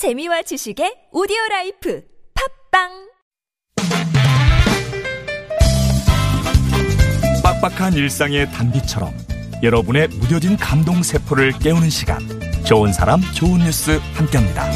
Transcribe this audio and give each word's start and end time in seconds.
재미와 0.00 0.40
지식의 0.40 1.08
오디오 1.12 1.36
life 1.50 2.02
팟빵 2.72 2.88
빡빡한 7.44 7.92
일상의 7.92 8.50
단비처럼 8.50 9.12
여러분의 9.62 10.08
무뎌진 10.08 10.56
감동 10.56 11.02
세포를 11.02 11.52
깨우는 11.58 11.90
시간 11.90 12.18
좋은 12.64 12.94
사람 12.94 13.20
좋은 13.34 13.58
뉴스 13.58 14.00
함께합니다. 14.14 14.70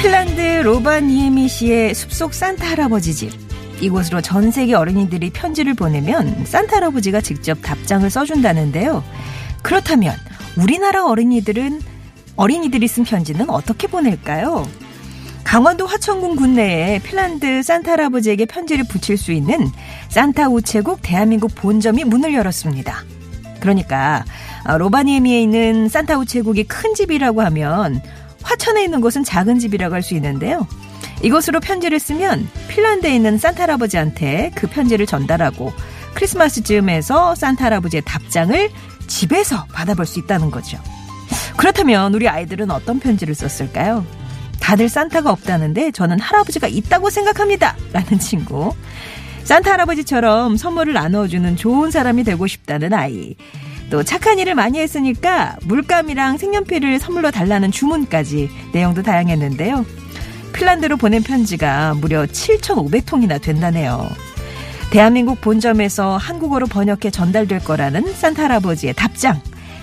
핀란드 0.00 0.40
로바니에미 0.62 1.48
시의 1.48 1.92
숲속 1.92 2.34
산타 2.34 2.70
할아버지 2.70 3.12
집. 3.16 3.45
이곳으로 3.80 4.20
전 4.20 4.50
세계 4.50 4.74
어린이들이 4.74 5.30
편지를 5.30 5.74
보내면 5.74 6.44
산타 6.46 6.76
할아버지가 6.76 7.20
직접 7.20 7.58
답장을 7.62 8.08
써준다는데요. 8.08 9.04
그렇다면 9.62 10.14
우리나라 10.56 11.06
어린이들은 11.06 11.80
어린이들이 12.36 12.88
쓴 12.88 13.04
편지는 13.04 13.50
어떻게 13.50 13.86
보낼까요? 13.86 14.66
강원도 15.44 15.86
화천군 15.86 16.36
군내에 16.36 16.98
핀란드 17.00 17.62
산타 17.62 17.92
할아버지에게 17.92 18.46
편지를 18.46 18.84
붙일 18.88 19.16
수 19.16 19.32
있는 19.32 19.70
산타 20.08 20.48
우체국 20.48 20.98
대한민국 21.02 21.54
본점이 21.54 22.04
문을 22.04 22.34
열었습니다. 22.34 23.04
그러니까 23.60 24.24
어, 24.66 24.76
로바니에미에 24.76 25.40
있는 25.42 25.88
산타 25.88 26.18
우체국이 26.18 26.64
큰 26.64 26.94
집이라고 26.94 27.42
하면 27.42 28.02
화천에 28.42 28.84
있는 28.84 29.00
곳은 29.00 29.24
작은 29.24 29.58
집이라고 29.58 29.94
할 29.94 30.02
수 30.02 30.14
있는데요. 30.14 30.66
이곳으로 31.22 31.60
편지를 31.60 31.98
쓰면 31.98 32.48
핀란드에 32.68 33.14
있는 33.14 33.38
산타 33.38 33.64
할아버지한테 33.64 34.52
그 34.54 34.66
편지를 34.66 35.06
전달하고 35.06 35.72
크리스마스 36.14 36.62
즈음에서 36.62 37.34
산타 37.34 37.66
할아버지의 37.66 38.02
답장을 38.04 38.70
집에서 39.06 39.64
받아볼 39.72 40.06
수 40.06 40.18
있다는 40.18 40.50
거죠. 40.50 40.78
그렇다면 41.56 42.14
우리 42.14 42.28
아이들은 42.28 42.70
어떤 42.70 43.00
편지를 43.00 43.34
썼을까요? 43.34 44.04
다들 44.60 44.88
산타가 44.88 45.30
없다는데 45.30 45.92
저는 45.92 46.18
할아버지가 46.20 46.66
있다고 46.66 47.10
생각합니다. 47.10 47.76
라는 47.92 48.18
친구. 48.18 48.74
산타 49.44 49.72
할아버지처럼 49.72 50.56
선물을 50.56 50.92
나눠주는 50.92 51.56
좋은 51.56 51.90
사람이 51.90 52.24
되고 52.24 52.46
싶다는 52.46 52.92
아이. 52.92 53.36
또 53.90 54.02
착한 54.02 54.38
일을 54.38 54.56
많이 54.56 54.80
했으니까 54.80 55.56
물감이랑 55.62 56.38
색연필을 56.38 56.98
선물로 56.98 57.30
달라는 57.30 57.70
주문까지 57.70 58.50
내용도 58.72 59.02
다양했는데요. 59.02 59.84
핀란드로 60.56 60.96
보낸 60.96 61.22
편지가 61.22 61.94
무려 61.94 62.24
7,500통이나 62.24 63.40
된다네요. 63.40 64.08
대한민국 64.90 65.42
본점에서 65.42 66.16
한국어로 66.16 66.66
번역해 66.66 67.10
전달될 67.10 67.62
거라는 67.62 68.14
산타 68.14 68.44
할아버지의 68.44 68.94
답장. 68.94 69.40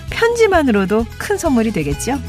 편지만으로도 0.10 1.06
큰 1.20 1.38
선물이 1.38 1.74
되겠죠? 1.74 2.20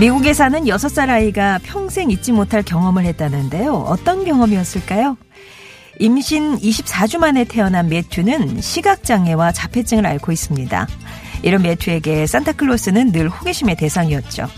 미국에 0.00 0.34
사는 0.34 0.64
6살 0.64 1.08
아이가 1.08 1.60
평생 1.62 2.10
잊지 2.10 2.32
못할 2.32 2.64
경험을 2.64 3.04
했다는데요. 3.04 3.74
어떤 3.74 4.24
경험이었을까요? 4.24 5.16
임신 6.02 6.58
24주 6.58 7.18
만에 7.18 7.44
태어난 7.44 7.88
매튜는 7.88 8.60
시각장애와 8.60 9.52
자폐증을 9.52 10.04
앓고 10.04 10.32
있습니다. 10.32 10.88
이런 11.44 11.62
매튜에게 11.62 12.26
산타클로스는 12.26 13.12
늘 13.12 13.28
호기심의 13.28 13.76
대상이었죠. 13.76 14.48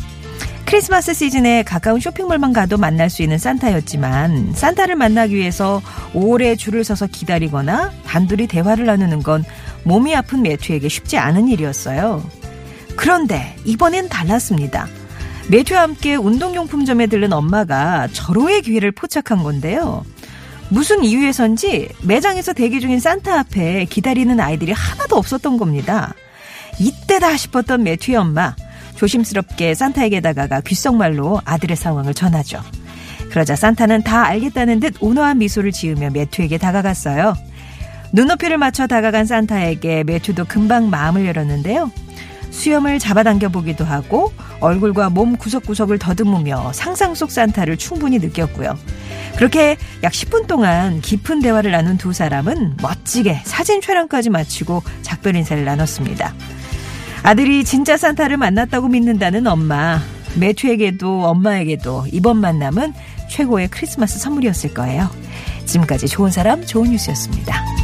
크리스마스 0.64 1.12
시즌에 1.12 1.62
가까운 1.62 2.00
쇼핑몰만 2.00 2.54
가도 2.54 2.78
만날 2.78 3.10
수 3.10 3.22
있는 3.22 3.36
산타였지만 3.36 4.54
산타를 4.54 4.96
만나기 4.96 5.34
위해서 5.34 5.82
오래 6.14 6.56
줄을 6.56 6.82
서서 6.82 7.08
기다리거나 7.08 7.92
단둘이 8.06 8.46
대화를 8.46 8.86
나누는 8.86 9.22
건 9.22 9.44
몸이 9.82 10.16
아픈 10.16 10.40
매튜에게 10.40 10.88
쉽지 10.88 11.18
않은 11.18 11.48
일이었어요. 11.48 12.24
그런데 12.96 13.54
이번엔 13.66 14.08
달랐습니다. 14.08 14.88
매튜와 15.50 15.82
함께 15.82 16.16
운동용품점에 16.16 17.06
들른 17.06 17.34
엄마가 17.34 18.08
절호의 18.14 18.62
기회를 18.62 18.92
포착한 18.92 19.42
건데요. 19.42 20.06
무슨 20.70 21.04
이유에선지 21.04 21.88
매장에서 22.02 22.52
대기 22.52 22.80
중인 22.80 22.98
산타 22.98 23.38
앞에 23.40 23.84
기다리는 23.84 24.38
아이들이 24.40 24.72
하나도 24.72 25.16
없었던 25.16 25.56
겁니다. 25.56 26.14
이때다 26.78 27.36
싶었던 27.36 27.82
매튜의 27.82 28.16
엄마. 28.16 28.54
조심스럽게 28.96 29.74
산타에게 29.74 30.20
다가가 30.20 30.60
귓속말로 30.60 31.40
아들의 31.44 31.76
상황을 31.76 32.14
전하죠. 32.14 32.60
그러자 33.30 33.56
산타는 33.56 34.04
다 34.04 34.24
알겠다는 34.26 34.80
듯 34.80 34.94
온화한 35.00 35.38
미소를 35.38 35.72
지으며 35.72 36.10
매튜에게 36.10 36.58
다가갔어요. 36.58 37.34
눈높이를 38.12 38.58
맞춰 38.58 38.86
다가간 38.86 39.26
산타에게 39.26 40.04
매튜도 40.04 40.44
금방 40.44 40.88
마음을 40.88 41.26
열었는데요. 41.26 41.90
수염을 42.50 43.00
잡아당겨 43.00 43.48
보기도 43.48 43.84
하고 43.84 44.32
얼굴과 44.60 45.10
몸 45.10 45.36
구석구석을 45.36 45.98
더듬으며 45.98 46.72
상상 46.72 47.16
속 47.16 47.32
산타를 47.32 47.76
충분히 47.76 48.20
느꼈고요. 48.20 48.78
그렇게 49.36 49.76
약 50.02 50.12
10분 50.12 50.46
동안 50.46 51.00
깊은 51.00 51.40
대화를 51.40 51.72
나눈 51.72 51.98
두 51.98 52.12
사람은 52.12 52.76
멋지게 52.80 53.42
사진 53.44 53.80
촬영까지 53.80 54.30
마치고 54.30 54.82
작별 55.02 55.36
인사를 55.36 55.64
나눴습니다. 55.64 56.34
아들이 57.22 57.64
진짜 57.64 57.96
산타를 57.96 58.36
만났다고 58.36 58.88
믿는다는 58.88 59.46
엄마. 59.46 60.00
매튜에게도 60.36 61.24
엄마에게도 61.24 62.06
이번 62.12 62.38
만남은 62.38 62.92
최고의 63.30 63.68
크리스마스 63.68 64.18
선물이었을 64.18 64.74
거예요. 64.74 65.08
지금까지 65.64 66.06
좋은 66.08 66.30
사람, 66.30 66.64
좋은 66.64 66.90
뉴스였습니다. 66.90 67.83